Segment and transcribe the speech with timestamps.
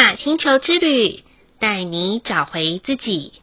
[0.00, 1.22] 雅星球之旅，
[1.58, 3.34] 带你找回自己。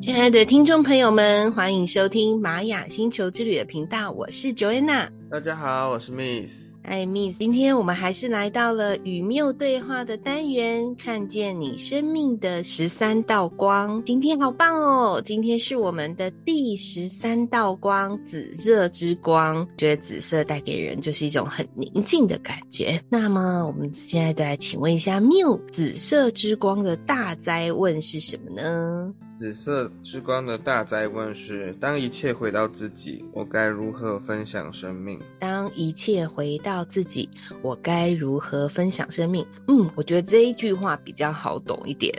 [0.00, 5.10] 亲爱的听众朋友们，欢迎收听玛雅星球之旅的频道，我是 Joanna。
[5.30, 6.77] 大家好，我是 Miss。
[6.88, 14.02] 哎，Miss，今天我们还是来到了与缪对话的单元，看见你生命的十三道光。
[14.06, 15.22] 今天好棒哦！
[15.22, 19.68] 今天是我们的第十三道光——紫色之光。
[19.76, 22.98] 觉得紫色带给人就是一种很宁静的感觉。
[23.10, 29.12] 那么，我们现在再来请问一下缪，紫色之光的大灾问是什么呢？
[29.34, 35.20] 紫色之光的大灾问是：当一切回到自己，我该如何分享生命？
[35.38, 37.28] 当一切回到自己，
[37.62, 39.46] 我该如何分享生命？
[39.66, 42.14] 嗯，我觉得这一句话比较好懂一点。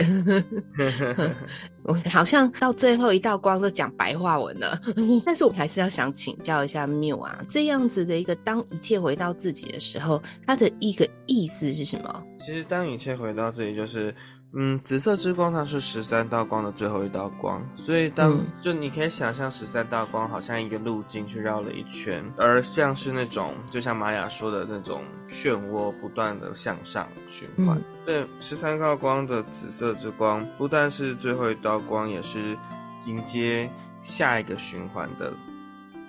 [1.83, 4.79] 我好像到最后一道光都讲白话文了，
[5.25, 12.23] 但是我还是要想请教一下缪啊，这样子的一个当一切回到自己的时候，它的一个意思是什么？
[12.45, 14.13] 其实当一切回到自己，就是。
[14.53, 27.77] 嗯，紫色之光它是十三道光的最后一道光，所以当、嗯、就你可以想象十三道光好像一个路径去绕了一圈，而像是那种就像玛雅说的那种漩涡不断的向上循环。
[27.77, 32.57] 嗯、对，十三道光的紫色之光不但是最后一道光，也是
[33.05, 33.69] 迎接
[34.01, 35.31] 下一个循环的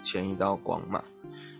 [0.00, 1.02] 前一道光嘛。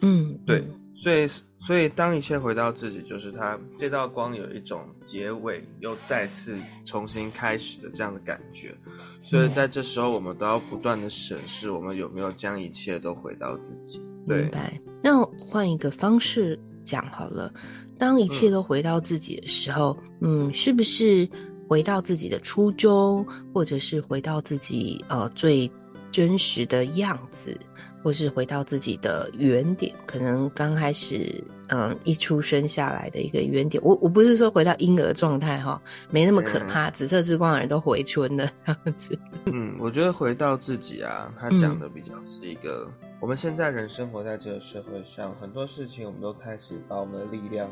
[0.01, 0.67] 嗯，对。
[1.03, 1.27] 所以，
[1.61, 8.75] 所以当一切回到自己，就是它这道光有一种结尾又再次重新开始的这样的感觉。
[9.23, 13.99] 所以在这时候，我们都要不断的审视，我们有没有将一切都回到自己。
[14.29, 14.43] 对。
[14.43, 14.79] 明白。
[15.03, 17.51] 那换一个方式讲好了，
[17.99, 21.27] 当一切都回到自己的时候，嗯，嗯，是不是
[21.67, 25.71] 回到自己的初衷，或者是回到自己呃最
[26.11, 27.59] 真实的样子？
[28.03, 33.83] 或是回到自己的原点，可能刚开始，嗯，一出生下来的一个原点。
[33.85, 35.79] 我我不是说回到婴儿状态哈，
[36.11, 36.89] 没那么可怕。
[36.89, 39.19] 嗯、紫色之光的人都回春了这样子。
[39.53, 47.69] 嗯，我觉得回到自己啊，他讲的比较是一个，嗯、我们现在人生活在这个社会上，很多事情我们都开始把我们的力量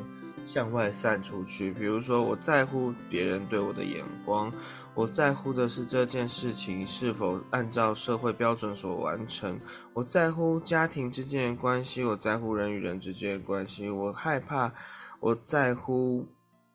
[0.48, 1.70] 向外散出去。
[1.70, 4.50] 比如说，我在乎别人对我的眼光。
[4.94, 9.60] 我在乎的是这件事情是否按照社会标准所完成。
[9.92, 13.90] 我在乎家庭之间的关系，我在乎人与人之间的关系。
[13.90, 14.72] 我害怕，
[15.20, 16.26] 我在乎，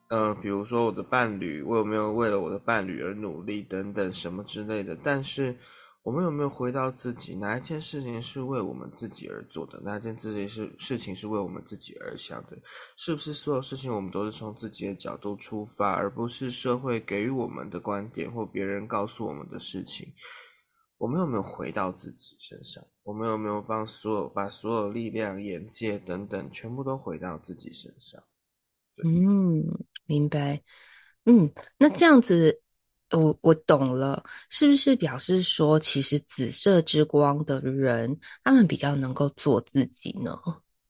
[0.08, 4.96] 呃，比如说我的伴侣，我有没有为了我的伴侣而努力等等什么之类的。
[5.04, 5.58] 但是。
[6.04, 7.34] 我们有没有回到自己？
[7.34, 9.80] 哪一件事情是为我们自己而做的？
[9.80, 12.58] 哪一件自己是事情是为我们自己而想的？
[12.98, 20.14] 是不是所有事情我们都是从自己的角度出发，而不是社会给予我们的观点或别人告诉我们的事情？
[20.98, 22.86] 我们有没有回到自己身上？
[23.04, 28.22] 我们有没有帮所有把所有力量、眼界等等全部都回到自己身上？
[29.06, 29.64] 嗯，
[30.06, 30.62] 明白。
[31.24, 32.62] 嗯，那这样子。
[33.14, 40.38] 我我懂了，是不是表示说，其实紫色之光的人，他们比较能够做自己呢？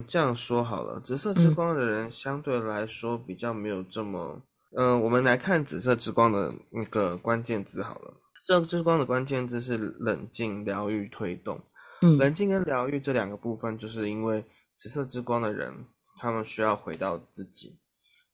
[0.07, 4.41] 这样说好了，紫色之光的人相对来说比较没有这么……
[4.75, 8.13] 嗯、呃，我们来看紫色之光的那个关键字好了。
[8.41, 11.61] 紫色之光的关键字是冷静、疗愈、推动。
[12.01, 14.43] 嗯，冷静跟疗愈这两个部分，就是因为
[14.77, 15.73] 紫色之光的人，
[16.19, 17.77] 他们需要回到自己，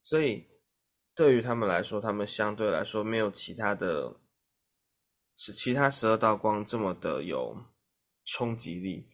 [0.03, 0.45] 所以。
[1.19, 4.15] 对于他们来说，他们相对来说没有其他的，
[5.35, 7.57] 是其他十二道光这么的有
[8.23, 9.05] 冲击力。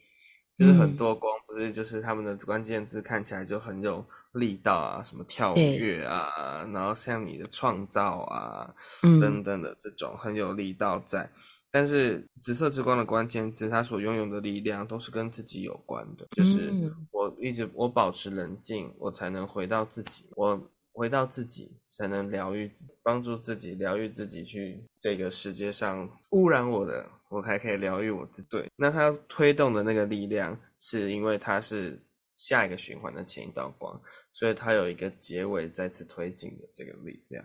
[0.56, 8.72] 就是很多光不是，就是他们的关键字看起来就很有力道啊，什么跳跃啊，然后像你的创造啊，
[9.20, 11.28] 等等的这种很有力道在。
[11.72, 16.72] 但是紫色之光的关键字，它所拥有的力量都是跟自己有关的，就是
[17.10, 20.70] 我一直我保持冷静，我才能回到自己，我。
[20.96, 22.72] 回到自己，才能疗愈，
[23.02, 28.42] 帮助自己疗愈自己，去这个世界上污染我的，我还可以疗愈我自。
[28.44, 32.00] 对，那它推动的那个力量，是因为它是
[32.38, 34.00] 下一个循环的前一道光，
[34.32, 37.44] 所以它有一个结尾再次推进的这个力量。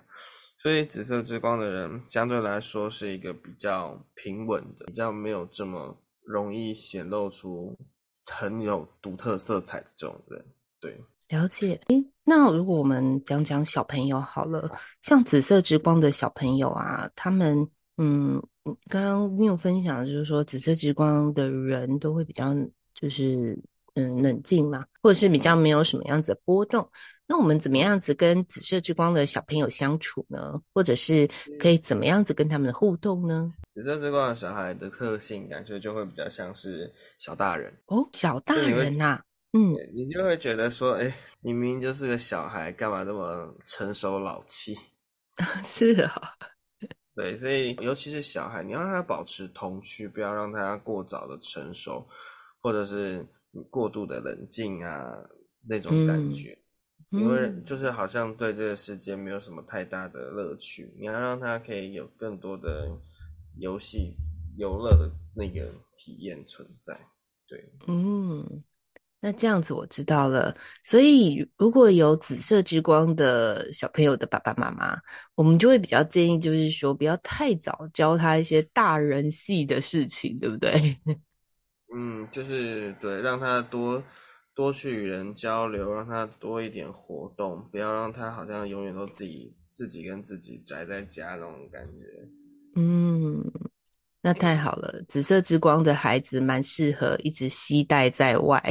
[0.57, 7.77] 所以紫色之光的人相对来说是一个比较平稳的，比较没有这么容易显露出
[8.27, 10.45] 很有独特色彩的这种人。
[10.79, 11.03] 对。
[11.31, 14.69] 了解，诶，那如果我们讲讲小朋友好了，
[15.01, 18.43] 像紫色之光的小朋友啊，他们，嗯，
[18.89, 22.53] 刚刚没有分享，就是说紫色之光的人都会比较，
[22.93, 23.57] 就是
[23.95, 26.89] 嗯冷静嘛，或者是比较没有什么样子的波动。
[27.27, 30.59] 那我们怎么样子跟紫色之光的小朋友相处呢？
[30.73, 31.29] 或者是
[31.59, 33.49] 可以怎么样子跟他们的互动呢？
[33.69, 44.75] 紫色之光的小孩的特性感觉就会比较像是小大人哦，小大人呐、啊，嗯，你就会觉得说，哎、明明就是个小孩，干嘛这么成熟老气？
[45.65, 46.47] 是啊、哦。
[47.13, 52.07] 对，所以尤其是小孩，你要让他保持童趣，不要让他过早的成熟，
[52.61, 53.27] 或者是
[53.69, 55.11] 过度的冷静啊
[55.67, 56.57] 那种感觉，
[57.11, 60.89] 嗯、因为就是好像对这个世界没有什么太大的乐趣。
[60.97, 62.89] 你要让他可以有更多的
[63.57, 64.15] 游戏
[64.57, 66.97] 游乐的那个体验存在。
[67.45, 68.63] 对，嗯。
[69.23, 74.99] 那这样子我知道了，所以如果有紫色之光的小朋友的爸爸妈妈，
[75.35, 80.97] 我们就会比较建议，就是说不要太早教他一些大人系的事情，对不对？
[81.93, 84.03] 嗯，就是对，让他多
[84.55, 92.27] 多去与人交流，让他多一点活动，不要让他好像永远都自己自己跟自己宅在家那种感觉。
[92.75, 93.43] 嗯。
[94.21, 98.63] 那太好了，紫色之光的孩子蛮适合一直携带在外，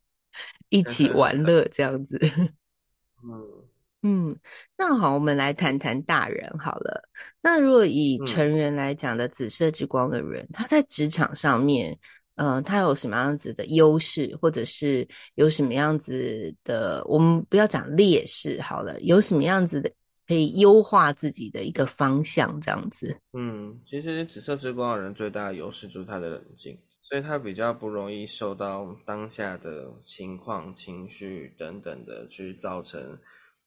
[0.68, 2.18] 一起玩 乐这样子。
[3.24, 3.64] 嗯
[4.04, 4.36] 嗯，
[4.76, 7.08] 那好，我们来谈谈大人好了。
[7.40, 11.96] 那如果以成人来讲的紫色之光的人，他在职场上面，
[12.34, 15.06] 嗯、呃，他有什么样子的优势，或者是
[15.36, 19.90] 有什么样子的，我们不要讲劣势好了，有什么样子的？
[20.32, 23.14] 可以优化自己的一个方向，这样子。
[23.34, 33.18] 嗯，其实紫色之光的人最大的优势就是他的冷静，所以他比较不容易受到当下的情况、情绪等等的去造成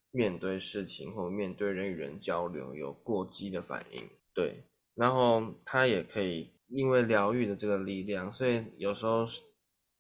[0.09, 4.01] 面对事情或面对人与人交流有过激的反应。
[4.33, 4.63] 对，
[4.95, 9.27] 然后他也可以因为疗愈的这个力量，所以有时候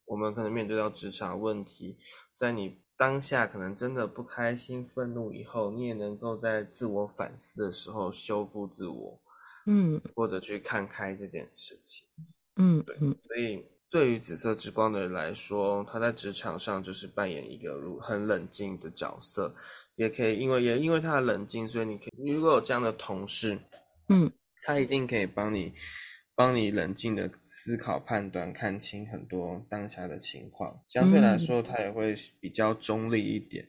[0.05, 1.95] 我们可能面对到职场问题，
[2.35, 2.83] 在你。
[2.97, 9.19] 当下可能真的不开心、愤怒以后，你也能够在自我反思的时候修复自我，
[9.65, 12.07] 嗯，或者去看开这件事情，
[12.55, 19.53] 嗯，对，所以对于紫色之光的人来说，他在职场上就是扮演一个如很冷静的角色，
[19.95, 23.59] 也可以因为也因为他的冷静，所以你可以你如果有这样的同事，
[24.07, 24.31] 嗯，
[24.63, 25.73] 他一定可以帮你。
[26.35, 30.77] 帮你冷静的思考、判断，看清很多当下的情况。
[30.85, 33.65] 相对来说，他也会比较中立一点。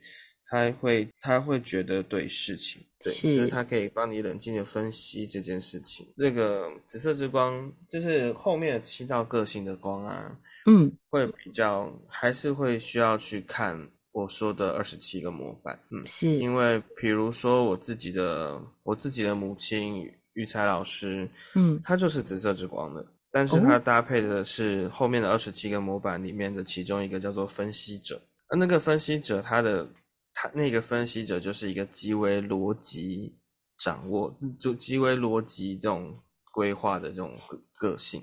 [0.48, 6.06] 他会，他会觉得对事情，对，是就是他可以帮你冷静的分析这件事情。
[6.16, 13.76] 这个紫色之光，就是后面的七道个性的光啊，嗯，会比较还是会需要去看
[14.12, 20.12] 我说的二十七个模板，嗯，是因为比如说我自己的，我自己的母亲。
[20.36, 29.88] 育才老师，嗯，他就是紫色之光的，但是他搭配的是后面的二十七个模板里面的其中一个叫做分析者，而那个分析者他的
[30.34, 33.34] 他那个分析者就是一个极为逻辑
[33.82, 36.14] 掌握，就极为逻辑这种
[36.52, 37.58] 规划的这种个
[37.92, 38.22] 个性，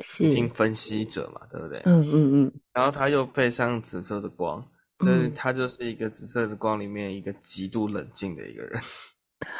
[0.00, 0.34] 是。
[0.34, 1.82] 听分析者嘛，对不对？
[1.84, 4.66] 嗯嗯嗯，然后他又配上紫色的光，
[5.00, 8.82] 所以他就是一个紫色的光里面一个极度冷静的一个人。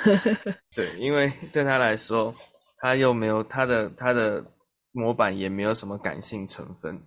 [0.75, 2.34] 对，因为对他来说，
[2.79, 4.44] 他又没有他的他的
[4.93, 7.00] 模板也没有什么感性成分，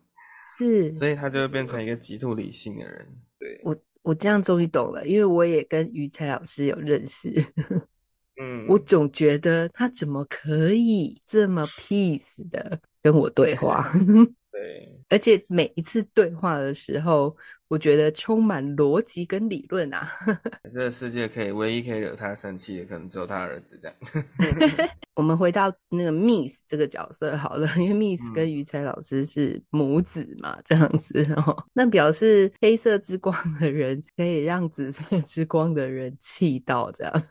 [0.57, 3.07] 是，所以他就会变成一个极度理性的人。
[3.39, 7.29] 对，我我这样终于懂了，因为我也跟于才老师有认识，
[8.41, 13.91] 嗯， 我总觉得他怎么可以这么 peace 的跟我对话。
[14.55, 17.35] 对，而且每一次对话的时候，
[17.67, 20.09] 我觉得充满逻辑跟理论啊。
[20.73, 23.97] 这个世界可以唯一可以惹他生气的，可能只有他儿子这样。
[25.15, 31.65] 我们回到那个 Miss 这个角色好了， 因为 Miss 跟于才老师是母子嘛，嗯、这样子哦。
[31.73, 37.23] 那表示黑色之光的人可以让紫色之光的人气到这样。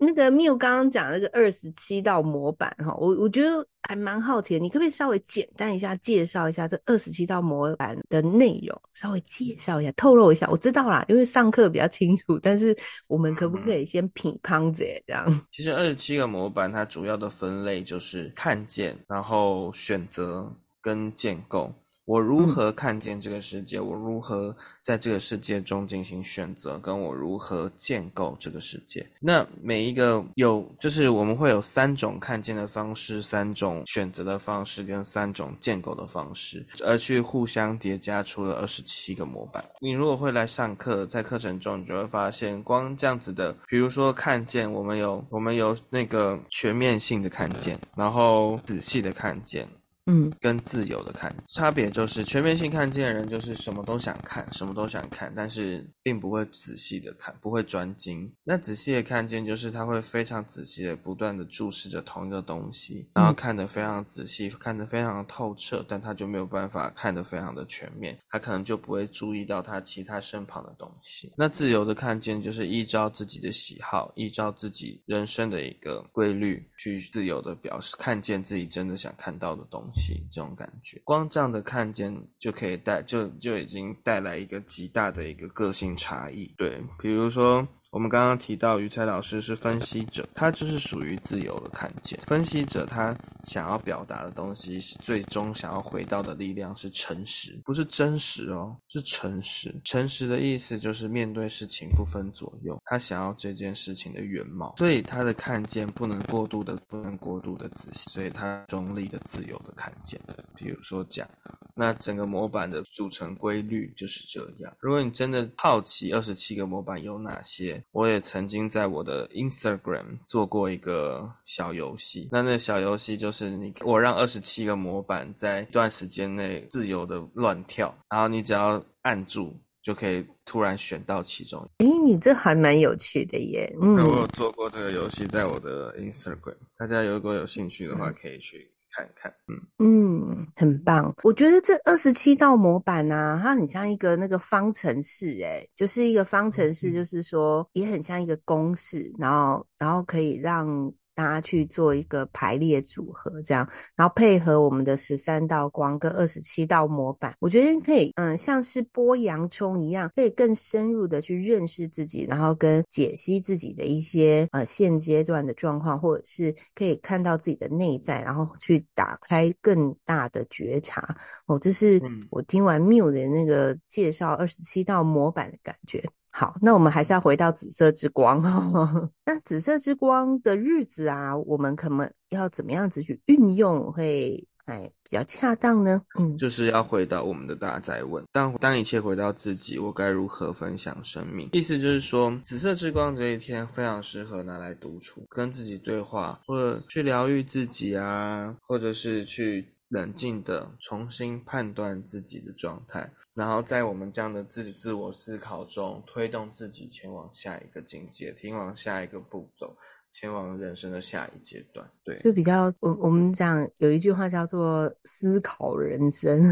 [0.00, 8.80] 那个缪刚刚讲那个二十七道模板哈，我我觉得还蛮好奇的，你可不可以稍微简单一下介绍一下这二十七道模板的内容？
[8.94, 10.48] 稍微介绍一下，透露一下。
[10.50, 12.76] 我知道啦，因为上课比较清楚，但是
[13.08, 15.26] 我们可不可以先品乓子这样？
[15.52, 20.48] 其实二十七个模板它主要的分类就是看见，然后选择
[20.80, 21.72] 跟建构。
[22.08, 23.78] 我如何看见这个世界？
[23.78, 26.78] 我如何在这个世界中进行选择？
[26.78, 29.06] 跟我如何建构这个世界？
[29.20, 39.62] 那每一个有，就是我们会有三种看见的方式，三种选择的方式，跟三种建构的方式，而去互相叠加出了二十七个模板。
[39.78, 49.68] 你如果会来上课，在课程中，你就会发现，光这样子的，比如说看见，我们有我们有那个全面性的看见，然后仔细的看见。
[50.10, 58.32] 嗯，跟自由的看，差别就是全面性看见的人就是什么都想看，什么都想看，但是并不会仔细的看，不会专精。
[58.42, 71.30] 那仔细的看见就是他会非常仔细的不断的注视着同一个东西，然后看得非常仔细，看得非常透彻，但他就没有办法看得非常的全面，他可能就不会注意到他其他身旁的东西。
[71.36, 79.97] 那自由的看见就是依照自己的喜好，依照自己人生的一个规律去自由的表示，看见自己真的想看到的东西，
[80.30, 81.00] 这种感觉。
[81.04, 86.52] 光这样的看见就可以带，就就已经带来一个极大的一个个性差异。
[86.56, 87.66] 对，比如说。
[87.90, 92.20] 我们刚刚提到，鱼菜老师是分析者，他就是属于自由的看见。
[92.26, 99.74] 分析者他想要表达的东西是最终想要回到的力量是诚实，不是真实哦，是诚实。
[99.84, 110.20] 诚实的意思就是面对事情不分左右，他想要这件事情的原貌，所以他的看见不能过度的，不能过度的仔细，所以他中立的、自由的看见。
[110.54, 111.26] 比如说讲，
[111.74, 114.76] 那整个模板的组成规律就是这样。
[114.78, 131.66] 如果你真的好奇二十七个模板有哪些，我也曾经在我的 Instagram 做过一个小游戏，那那小游戏就是你我让二十七个模板在一段时间内自由的乱跳，然后你只要按住就可以突然选到其中。
[131.78, 131.86] 诶，
[132.20, 133.74] 这还蛮有趣的耶！
[133.80, 138.70] 嗯，我有做过这个游戏在我的 Instagram，大家如果有兴趣的话可以去。
[138.90, 141.14] 看一看，嗯嗯，很棒。
[141.22, 150.92] 我觉得这二十七道模板啊，它很像一个那个方程式，哎，就是一个方程式，就是说也很像一个公式，然后然后可以让。
[151.18, 171.16] 大家去做一个排列组合，这样，然后配合我们的十三道光跟二十七道模板，我觉得可以，嗯，像是剥洋葱一样，可以更深入的去认识自己，然后跟解析自己的一些呃现阶段的状况，或者是可以看到自己的内在，然后去打开更大的觉察。
[171.46, 176.00] 哦，这是我听完 Miu 的那个介绍二十七道模板的感觉。
[176.38, 178.40] 好，那我们还是要回到紫色之光。
[179.26, 186.00] 那紫色之光的日子啊，我们可能要怎么样子去运用会哎比较恰当呢？
[186.16, 191.48] 嗯，就是要回到我们的大哉问：当当一切回到自己，我该如何分享生命？
[191.50, 203.10] 意思就是说，紫色之光这一天非常适合拿来独处，跟自己对话，或者去疗愈自己啊，或者是去冷静的重新判断自己的状态。
[203.38, 209.76] 然后在我们这样的自己自我思考中，推动自己前往下一个境界，前往下一个步骤，
[210.10, 211.88] 前往人生的下一阶段。
[212.02, 216.42] 对，就比较我我们讲有一句话叫做思考人生。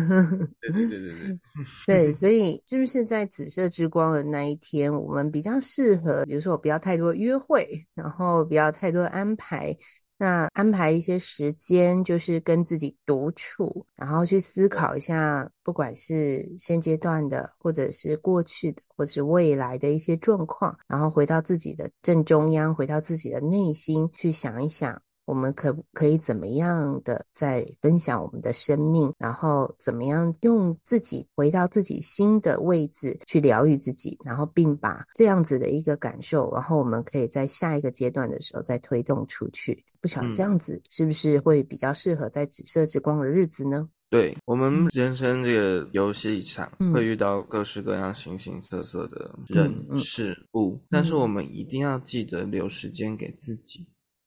[0.60, 1.38] 对对对对对。
[1.88, 9.76] 对， 所以是不是在紫色之光的那一天，我们比较适合，比如说我不要太多约会，然后不要太多安排。
[10.18, 25.02] 那安排一些时间，就是跟自己独处，然后去思考一下，不管是现阶段的，或者是过去的，或者是未来的一些状况，然后回到自己的正中央，回到自己的内心去想一想。
[25.26, 39.84] 我们可可以怎么样的在分享我们的生命，然后怎么样用自己回到自己新的位置去疗愈自己，然后并把这样子的一个感受，然后我们可以在下一个阶段的时候再推动出去。
[40.00, 43.88] 不晓得这样子是不是会比较适合在紫色之光的日子呢？
[44.08, 53.84] 对，我们人生这个游戏场会遇到各式各样形形色色的人事物，但是我们一定要记得留时间给自己。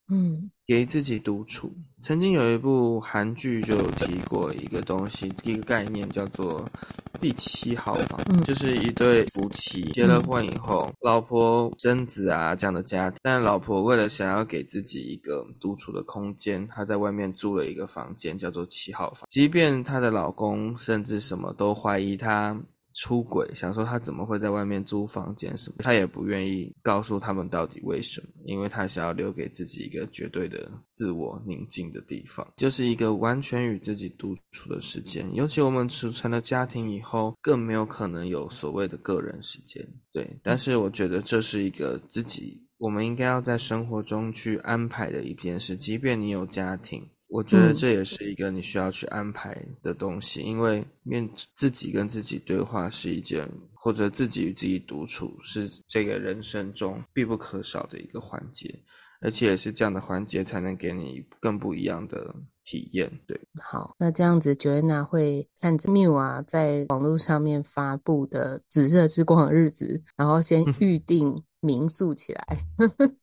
[0.09, 1.71] 嗯，给自己独处。
[2.01, 6.63] 曾经有一部韩剧就有提过一个东西，一个概念叫做
[7.21, 19.27] “第七号房”，嗯，就是一对夫妻结了婚以后，嗯，老婆生子啊这样的家庭，但老婆为了想要给自己一个独处的空间，她在外面租了一个房间，叫做七号房。
[19.29, 22.59] 即便她的老公甚至什么都怀疑她。
[22.93, 25.77] 出轨，想说他怎么会在外面租房间什么？
[25.79, 35.27] 他也不愿意告诉他们到底为什么，因为他想要留给自己一个绝对的自我宁静的地方，就是一个完全与自己独处的时间。
[35.33, 39.85] 尤其我们组成了家庭以后，更没有可能有所谓的个人时间。
[40.11, 47.07] 对，但是我觉得这是一个自己我们应该要在生活中去安排的一件事，即便你有家庭。
[47.29, 58.67] 我觉得这也是一个你需要去安排的东西，嗯、因为面自己跟自己对话是一件，或者自己与自己独处是这个人生中必不可少的一个环节，
[59.21, 62.33] 而且也是这样的环节才能给你更不一样的
[62.63, 63.07] 体验。
[63.27, 71.43] 对，好，那这样子，Joanna 会看着 Miu 啊在网络上面发布的紫色之光的日子，然后先预定。
[71.61, 72.65] 民宿起来，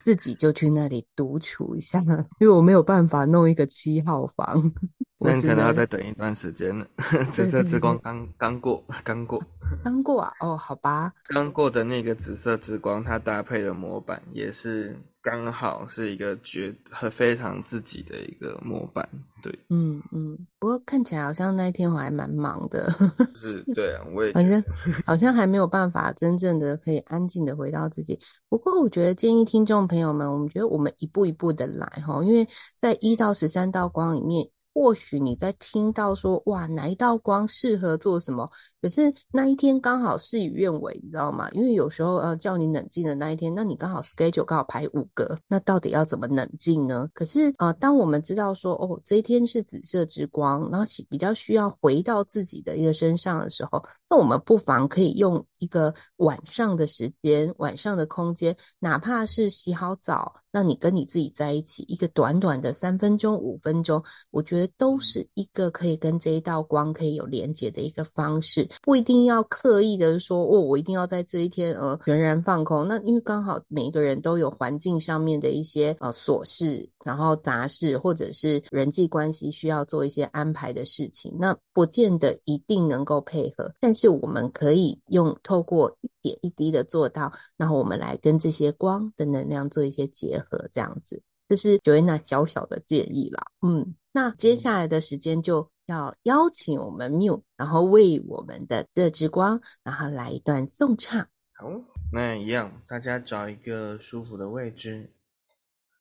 [0.05, 2.00] 自己就去那里独处一下，
[2.40, 4.73] 因为我没有办法弄一个七号房。
[5.18, 6.87] 那你可能要再等一段时间了。
[7.32, 9.42] 紫色之光刚刚过，刚过，
[9.82, 10.32] 刚过啊！
[10.40, 19.08] 哦，好吧，刚过的那个紫色之光，它搭配的模板也是刚好是一个绝和非常自己的一个模板。
[19.42, 20.37] 对，嗯嗯。
[20.58, 22.90] 不过看起来好像那一天我还蛮忙的。
[23.35, 24.64] 是，对啊，我也 好像
[25.06, 28.18] 好像还没有办法真正的可以安静的回到自己。
[28.50, 32.46] 不过我觉得建议听众朋友们，我们觉得我们一步一步的来哈，因为
[32.78, 34.50] 在一到十三道光里面。
[34.76, 38.50] 或许你在听到说，哇，哪一道光适合做什么？
[38.83, 41.49] 可是那一天刚好事与愿违，你知道吗？
[41.52, 47.09] 因为有时候呃叫你冷静的那一天，那你刚好 schedule 刚好排五个，那到底要怎么冷静呢？
[47.14, 64.65] 可是啊、当我们知道说，哦，这一天是紫色之光，然后比较需要回到自己的一个身上的时候，那我们不妨可以用一个晚上的时间，晚上的空间，哪怕是洗好澡，那你跟你自己在一起，一个短短的三分钟、五分钟，我觉得。
[64.66, 72.88] 都是一个可以跟这一道光可以有连接的一个方式，不一定要刻意的说哦，我一定要在这一天呃全然放空。
[72.88, 83.73] 那因为刚好每一个人都有环境上面的一些呃琐事，然后杂事或者是人际关系需要做一些安排的事情，那不见得一定能够配合。
[83.80, 93.94] 但是我们可以用透过一点一滴的做到，然后我们来跟这些光的能量做一些结合，这样子就是 Joanna 小小的建议啦，嗯。
[94.16, 101.28] 那接下来的时间就要邀请我们 Miu，然后为我们的乐之光，然后来一段颂唱。
[101.52, 101.66] 好，
[102.11, 105.12] 那一样，大家找一个舒服的位置，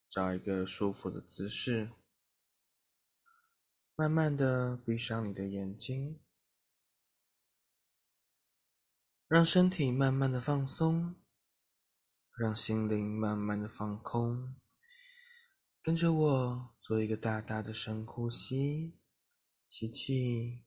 [0.10, 1.90] 找一个舒服的姿势，
[3.98, 6.18] 慢慢的闭上你的眼睛，
[9.28, 11.16] 让身体慢慢的放松，
[12.38, 14.56] 让心灵慢慢的放空。
[15.84, 18.96] 跟着我做一个大大的深呼吸，
[19.70, 20.64] 吸气，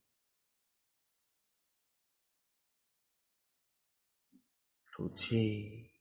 [4.90, 5.92] 吐气，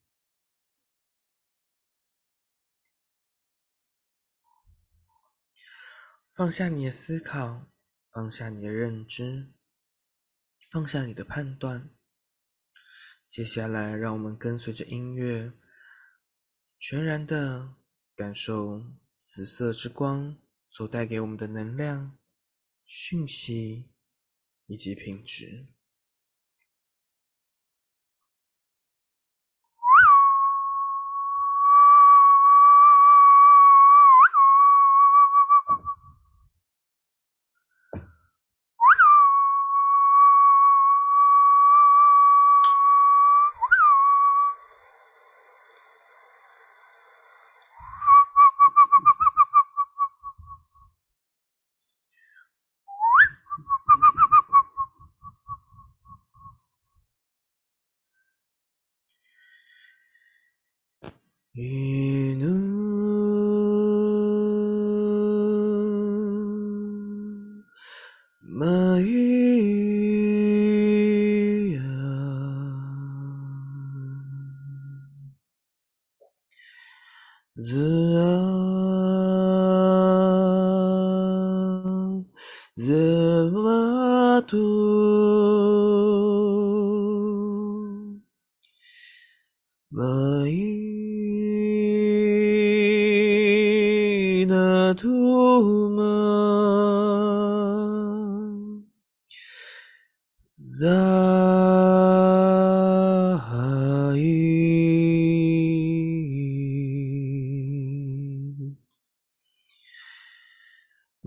[6.33, 7.67] 放下你的思考，
[8.09, 9.53] 放下你的认知，
[10.71, 11.91] 放下你的判断。
[13.29, 15.53] 接下来，让我们跟随着音乐，
[16.79, 17.75] 全然的
[18.15, 18.83] 感受。
[19.29, 20.37] 紫色之光
[20.69, 22.17] 所带给我们的能量、
[22.85, 23.89] 讯息
[24.67, 25.67] 以及品质。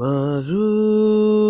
[0.01, 1.50] 马祖。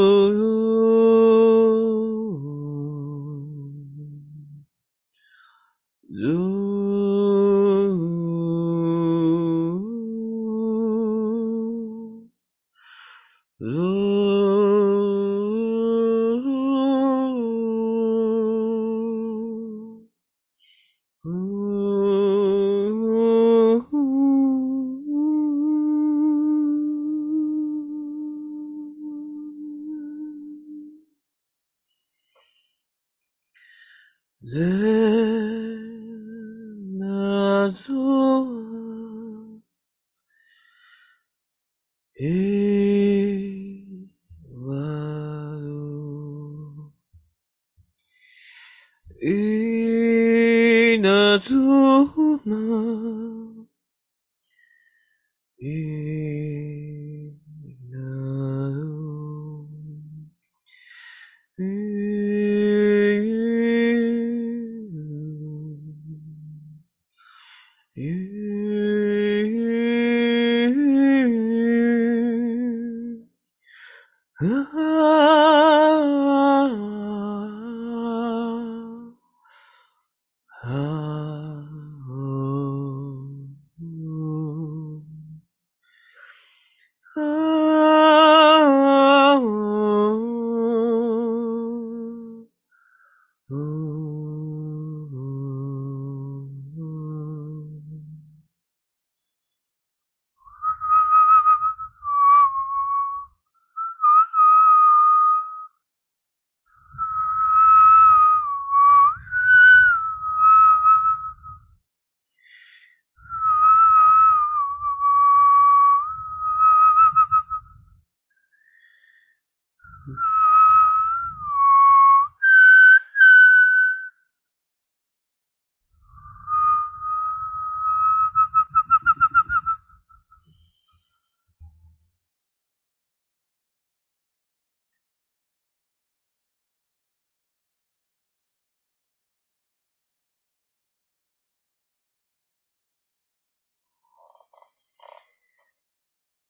[74.40, 74.67] huh?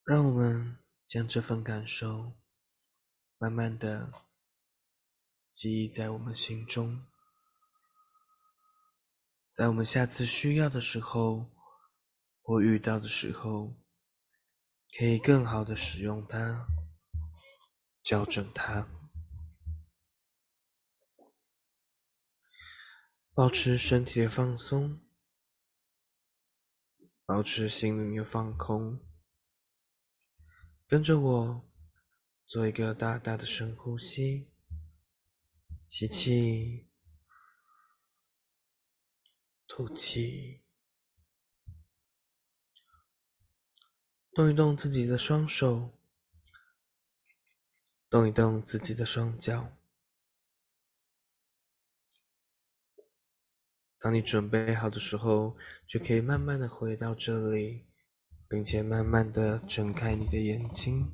[0.08, 2.32] 让我们将这份感受
[3.36, 4.10] 慢慢的
[5.50, 7.06] 记忆在我们心中，
[9.52, 11.50] 在我们下次需要的时候
[12.40, 13.76] 或遇到的时候，
[14.96, 16.66] 可以更好的使用它，
[18.02, 18.88] 校正它，
[23.34, 25.02] 保持身体的放松，
[27.26, 29.06] 保持心灵的放空。
[30.88, 31.70] 跟着我
[32.46, 34.48] 做一个大大的深呼吸，
[35.90, 36.88] 吸气，
[39.66, 40.62] 吐气，
[44.32, 45.98] 动一动自己的双手，
[48.08, 49.76] 动一动自己的双脚。
[53.98, 55.54] 当你准备好的时候，
[55.86, 57.87] 就可以慢慢的回到这里。
[58.48, 61.06] 并且慢慢的睁开你的眼睛。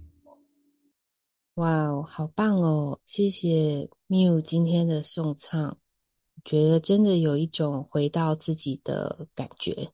[1.55, 3.01] 哇哦，好棒哦！
[3.05, 5.79] 谢谢 Miu 今天的送唱，
[6.44, 9.92] 觉得真的有一种回到自己的感觉，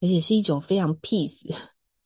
[0.00, 1.54] 而且是一种非常 peace，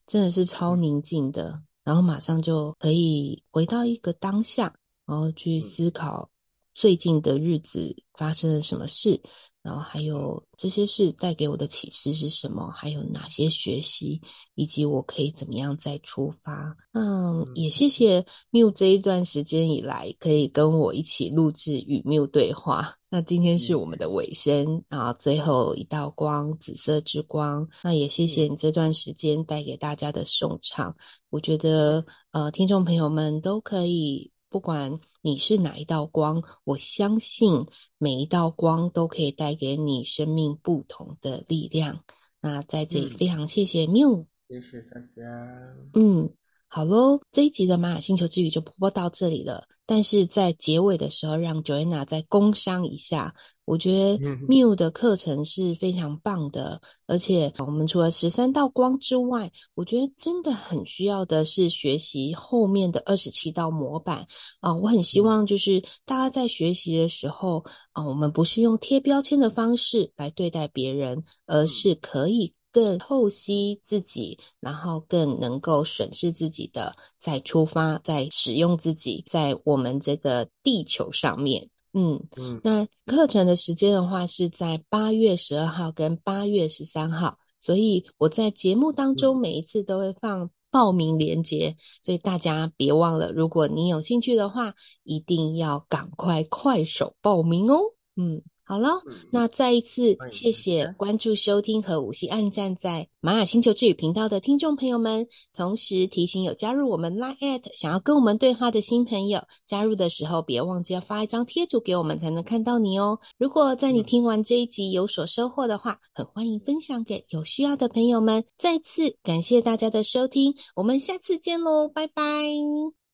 [0.06, 6.30] 真的是超宁静的，然后马上就可以回到一个当下，然后去思考
[6.74, 9.22] 最近的日子发生了什么事。
[9.62, 12.70] 然后还有这些事带给我的启示是什么？
[12.70, 14.20] 还有哪些学习，
[14.54, 16.74] 以及我可以怎么样再出发？
[16.92, 22.96] 嗯，也谢谢 Miu 这一段时间以来可以跟我一起录制与 Miu 对话。
[23.10, 27.68] 那今天是我们的尾声啊，最后一道光，紫色之光。
[27.82, 30.96] 那也谢谢你这段时间带给大家的颂唱。
[31.28, 34.30] 我觉得呃，听众朋友们都可以。
[34.50, 42.04] 不管你是哪一道光，我相信每一道光都可以带给你生命不同的力量。
[42.40, 45.76] 那在这里非常谢谢 Miu，谢谢大家。
[45.94, 46.30] 嗯，
[46.72, 49.64] 好喽，这一集的玛雅星球之旅就播到这里了。
[49.86, 53.34] 但是在结尾的时候，让 Joanna 再工商一下。
[53.64, 64.26] 我觉得 Miu 的课程是非常棒的，而且我们除了十三道光之外，我觉得真的很需要的是学习后面的二十七道模板
[64.60, 64.72] 啊！
[64.72, 72.54] 我很希望就是大家在学习的时候啊，我们不是用贴标签的方式来对待别人，而是可以。
[72.72, 82.60] 更透析自己，然后更能够审视自己的，再出发，再使用自己，在我们这个地球上面，嗯嗯。
[82.62, 97.80] 那课程的时间的话，是在八月十二号跟八月十三号，所以我在节目当中每一次都会放报名链接，所以大家别忘了，如果你有兴趣的话，一定要赶快快手报名哦，
[98.16, 98.42] 嗯。
[98.70, 99.00] 好了，
[99.32, 105.26] 那再一次谢谢关注、收听和五星暗赞在玛雅星球之语频道的听众朋友们。
[105.52, 113.18] 同时提醒有加入我们 Line@ at 想要跟我们对话的新朋友，加入的时候别忘记要发一张贴图给我们，才能看到你哦。
[113.38, 118.44] 如果在你听完这一集有所收获的话，很欢迎分享给有需要的朋友们。
[118.56, 122.22] 再次感谢大家的收听，我们下次见喽，拜拜，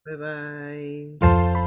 [0.05, 0.19] 拜
[1.19, 1.66] 拜。